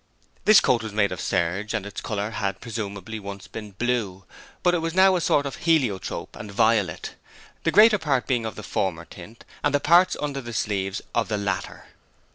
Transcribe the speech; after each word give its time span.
This 0.45 0.59
coat 0.59 0.81
was 0.81 0.93
made 0.93 1.11
of 1.11 1.21
serge, 1.21 1.75
and 1.75 1.85
its 1.85 2.01
colour 2.01 2.31
had 2.31 2.59
presumably 2.59 3.19
once 3.19 3.47
been 3.47 3.73
blue, 3.73 4.25
but 4.63 4.73
it 4.73 4.79
was 4.79 4.95
now 4.95 5.15
a 5.15 5.21
sort 5.21 5.45
of 5.45 5.57
heliotrope 5.57 6.35
and 6.35 6.51
violet: 6.51 7.13
the 7.65 7.71
greater 7.71 7.99
part 7.99 8.25
being 8.25 8.43
of 8.43 8.55
the 8.55 8.63
former 8.63 9.05
tint, 9.05 9.45
and 9.63 9.75
the 9.75 9.79
parts 9.79 10.17
under 10.19 10.41
the 10.41 10.53
sleeves 10.53 11.03
of 11.13 11.27
the 11.27 11.37
latter. 11.37 11.89